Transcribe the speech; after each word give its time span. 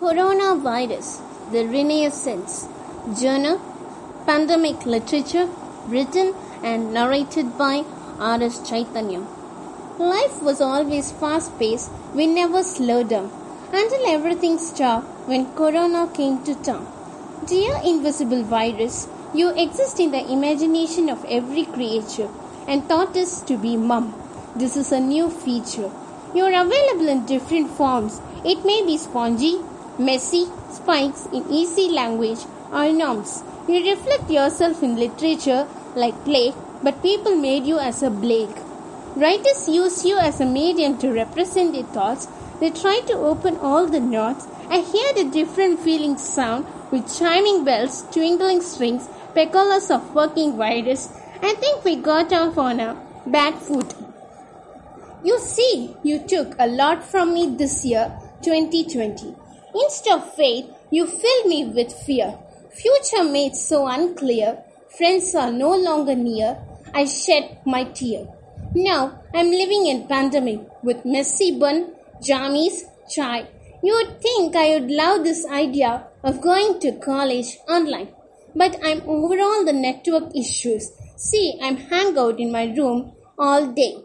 Coronavirus, 0.00 1.22
the 1.52 1.64
Renaissance. 1.66 2.68
Journal, 3.18 3.58
Pandemic 4.26 4.84
Literature, 4.84 5.48
written 5.86 6.34
and 6.62 6.92
narrated 6.92 7.56
by 7.56 7.82
R.S. 8.18 8.68
Chaitanya. 8.68 9.20
Life 9.98 10.42
was 10.42 10.60
always 10.60 11.12
fast 11.12 11.58
paced, 11.58 11.90
we 12.14 12.26
never 12.26 12.62
slowed 12.62 13.08
down, 13.08 13.30
until 13.72 14.06
everything 14.06 14.58
stopped 14.58 15.06
when 15.28 15.50
Corona 15.54 16.08
came 16.12 16.44
to 16.44 16.54
town. 16.56 16.86
Dear 17.46 17.80
invisible 17.82 18.42
virus, 18.42 19.08
you 19.32 19.48
exist 19.54 19.98
in 19.98 20.10
the 20.10 20.30
imagination 20.30 21.08
of 21.08 21.24
every 21.24 21.64
creature 21.64 22.28
and 22.68 22.86
taught 22.86 23.16
us 23.16 23.40
to 23.44 23.56
be 23.56 23.78
mum. 23.78 24.12
This 24.56 24.76
is 24.76 24.92
a 24.92 25.00
new 25.00 25.30
feature. 25.30 25.90
You 26.34 26.44
are 26.44 26.66
available 26.66 27.08
in 27.08 27.24
different 27.24 27.70
forms. 27.70 28.20
It 28.44 28.62
may 28.64 28.84
be 28.84 28.98
spongy, 28.98 29.58
messy, 29.98 30.46
spikes 30.70 31.26
in 31.32 31.48
easy 31.50 31.88
language 31.90 32.40
or 32.72 32.92
norms. 32.92 33.42
You 33.68 33.82
reflect 33.90 34.30
yourself 34.30 34.82
in 34.82 34.96
literature 34.96 35.66
like 35.94 36.24
Blake, 36.24 36.54
but 36.82 37.02
people 37.02 37.34
made 37.34 37.64
you 37.64 37.78
as 37.78 38.02
a 38.02 38.10
Blake. 38.10 38.56
Writers 39.16 39.68
use 39.68 40.04
you 40.04 40.18
as 40.18 40.40
a 40.40 40.46
medium 40.46 40.98
to 40.98 41.10
represent 41.10 41.72
their 41.72 41.84
thoughts. 41.84 42.28
They 42.60 42.70
try 42.70 43.00
to 43.06 43.14
open 43.14 43.56
all 43.58 43.86
the 43.86 44.00
knots. 44.00 44.46
I 44.68 44.80
hear 44.80 45.12
the 45.14 45.30
different 45.30 45.80
feelings 45.80 46.22
sound 46.22 46.66
with 46.90 47.18
chiming 47.18 47.64
bells, 47.64 48.02
twinkling 48.12 48.60
strings, 48.60 49.08
pecolas 49.34 49.90
of 49.90 50.14
working 50.14 50.56
virus. 50.56 51.08
I 51.42 51.54
think 51.54 51.84
we 51.84 51.96
got 51.96 52.32
off 52.32 52.58
on 52.58 52.80
a 52.80 52.96
bad 53.26 53.54
foot. 53.54 53.94
You 55.24 55.38
see, 55.38 55.96
you 56.02 56.20
took 56.20 56.54
a 56.58 56.66
lot 56.66 57.02
from 57.02 57.34
me 57.34 57.56
this 57.56 57.84
year, 57.84 58.16
2020. 58.42 59.45
Instead 59.82 60.18
of 60.18 60.34
faith, 60.34 60.66
you 60.90 61.06
fill 61.06 61.44
me 61.44 61.64
with 61.66 61.92
fear. 61.92 62.38
Future 62.70 63.24
made 63.24 63.54
so 63.54 63.86
unclear. 63.86 64.58
Friends 64.96 65.34
are 65.34 65.52
no 65.52 65.76
longer 65.76 66.14
near. 66.14 66.56
I 66.94 67.04
shed 67.04 67.58
my 67.66 67.84
tear. 67.84 68.26
Now 68.74 69.20
I'm 69.34 69.50
living 69.50 69.86
in 69.86 70.06
pandemic 70.06 70.60
with 70.82 71.04
messy 71.04 71.58
bun, 71.58 71.92
jammies, 72.22 72.84
chai. 73.10 73.46
You 73.82 73.94
would 73.94 74.20
think 74.22 74.56
I 74.56 74.74
would 74.74 74.90
love 74.90 75.24
this 75.24 75.44
idea 75.46 76.06
of 76.22 76.40
going 76.40 76.80
to 76.80 76.92
college 76.92 77.58
online. 77.68 78.08
But 78.54 78.78
I'm 78.82 79.02
over 79.02 79.38
all 79.40 79.64
the 79.64 79.74
network 79.74 80.34
issues. 80.34 80.90
See, 81.16 81.58
I'm 81.62 81.76
hang 81.76 82.16
out 82.16 82.40
in 82.40 82.50
my 82.50 82.64
room 82.64 83.12
all 83.38 83.66
day, 83.66 83.96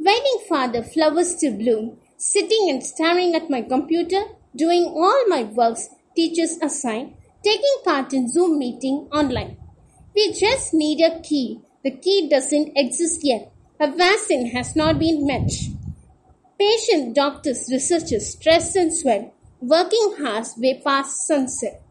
waiting 0.00 0.38
for 0.48 0.66
the 0.66 0.82
flowers 0.82 1.36
to 1.36 1.52
bloom, 1.52 1.98
sitting 2.16 2.68
and 2.70 2.84
staring 2.84 3.34
at 3.36 3.48
my 3.48 3.62
computer 3.62 4.22
doing 4.54 4.84
all 4.84 5.28
my 5.28 5.44
works 5.44 5.88
teachers 6.14 6.58
assign, 6.62 7.14
taking 7.42 7.76
part 7.84 8.12
in 8.12 8.28
Zoom 8.28 8.58
meeting 8.58 9.08
online. 9.12 9.56
We 10.14 10.32
just 10.32 10.74
need 10.74 11.00
a 11.00 11.20
key. 11.20 11.60
The 11.82 11.90
key 11.90 12.28
doesn't 12.28 12.72
exist 12.76 13.24
yet. 13.24 13.52
A 13.80 13.90
vaccine 13.90 14.50
has 14.50 14.76
not 14.76 14.98
been 14.98 15.26
matched. 15.26 15.70
Patient, 16.58 17.14
doctors, 17.14 17.68
researchers, 17.72 18.32
stress 18.32 18.76
and 18.76 18.94
sweat, 18.94 19.34
working 19.60 20.14
hours 20.24 20.54
way 20.56 20.80
past 20.84 21.26
sunset. 21.26 21.82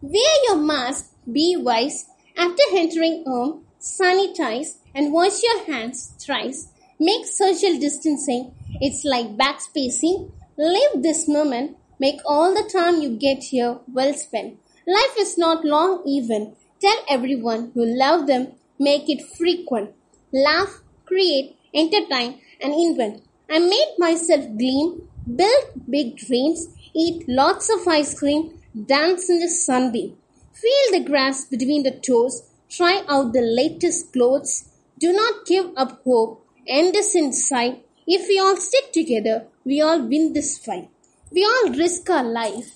Wear 0.00 0.34
your 0.48 0.56
mask, 0.56 1.12
be 1.30 1.56
wise. 1.56 2.06
After 2.36 2.62
entering 2.74 3.24
home, 3.26 3.64
sanitize 3.80 4.76
and 4.94 5.12
wash 5.12 5.42
your 5.42 5.64
hands 5.64 6.12
thrice. 6.18 6.68
Make 7.08 7.26
social 7.26 7.78
distancing 7.80 8.42
it's 8.80 9.04
like 9.04 9.36
backspacing. 9.36 10.30
Live 10.56 11.02
this 11.02 11.28
moment. 11.28 11.76
Make 11.98 12.20
all 12.26 12.54
the 12.54 12.68
time 12.68 13.00
you 13.00 13.16
get 13.16 13.44
here 13.44 13.78
well 13.92 14.14
spent. 14.14 14.58
Life 14.86 15.14
is 15.18 15.38
not 15.38 15.64
long 15.64 16.02
even. 16.06 16.56
Tell 16.80 16.96
everyone 17.08 17.70
you 17.74 17.84
love 17.84 18.26
them. 18.26 18.52
Make 18.78 19.08
it 19.08 19.22
frequent. 19.36 19.90
Laugh, 20.32 20.80
create, 21.04 21.56
entertain, 21.74 22.40
and 22.60 22.72
invent. 22.72 23.22
I 23.50 23.58
made 23.58 23.94
myself 23.98 24.46
gleam, 24.58 25.08
build 25.36 25.64
big 25.88 26.16
dreams, 26.16 26.68
eat 26.94 27.28
lots 27.28 27.70
of 27.70 27.86
ice 27.86 28.18
cream, 28.18 28.58
dance 28.86 29.28
in 29.28 29.38
the 29.40 29.48
sunbeam. 29.48 30.16
Feel 30.52 30.86
the 30.92 31.04
grass 31.04 31.44
between 31.44 31.82
the 31.82 31.92
toes. 31.92 32.42
Try 32.70 33.04
out 33.08 33.32
the 33.32 33.42
latest 33.42 34.12
clothes. 34.12 34.68
Do 34.98 35.12
not 35.12 35.46
give 35.46 35.70
up 35.76 36.00
hope. 36.04 36.46
End 36.66 36.94
is 36.94 37.14
in 37.14 37.32
sight. 37.32 37.84
If 38.06 38.28
we 38.28 38.38
all 38.38 38.56
stick 38.56 38.92
together, 38.92 39.46
we 39.64 39.80
all 39.80 40.00
win 40.02 40.32
this 40.32 40.58
fight. 40.58 40.90
We 41.30 41.44
all 41.44 41.70
risk 41.70 42.08
our 42.10 42.24
life 42.24 42.74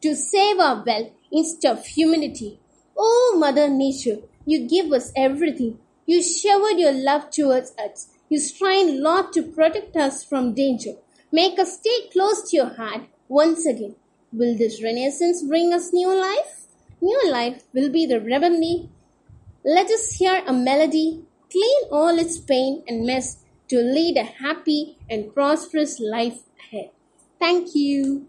to 0.00 0.16
save 0.16 0.58
our 0.58 0.82
wealth 0.84 1.10
instead 1.30 1.72
of 1.72 1.86
humanity. 1.86 2.60
Oh, 2.96 3.36
Mother 3.38 3.68
Nature, 3.68 4.18
you 4.46 4.68
give 4.68 4.92
us 4.92 5.12
everything. 5.16 5.78
You 6.06 6.22
showered 6.22 6.78
your 6.78 6.92
love 6.92 7.30
towards 7.30 7.72
us. 7.78 8.08
You 8.28 8.38
strive 8.38 8.94
Lord 8.94 9.32
to 9.34 9.42
protect 9.42 9.96
us 9.96 10.24
from 10.24 10.54
danger. 10.54 10.92
Make 11.30 11.58
us 11.58 11.78
stay 11.78 12.08
close 12.12 12.50
to 12.50 12.56
your 12.56 12.74
heart 12.74 13.02
once 13.28 13.66
again. 13.66 13.94
Will 14.32 14.56
this 14.56 14.82
renaissance 14.82 15.42
bring 15.42 15.72
us 15.72 15.92
new 15.92 16.12
life? 16.12 16.66
New 17.00 17.30
life 17.30 17.62
will 17.72 17.90
be 17.90 18.06
the 18.06 18.20
remedy. 18.20 18.88
Let 19.64 19.90
us 19.90 20.12
hear 20.12 20.42
a 20.46 20.52
melody, 20.52 21.24
clean 21.50 21.82
all 21.90 22.18
its 22.18 22.38
pain 22.38 22.82
and 22.88 23.06
mess 23.06 23.38
to 23.68 23.78
lead 23.80 24.16
a 24.16 24.24
happy 24.24 24.98
and 25.08 25.32
prosperous 25.34 26.00
life 26.00 26.42
ahead. 26.58 26.90
Thank 27.38 27.74
you. 27.74 28.26